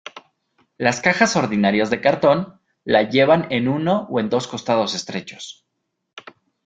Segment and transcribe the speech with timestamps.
[0.79, 5.67] Las cajas ordinarias de cartón la llevan en uno o en dos costados estrechos.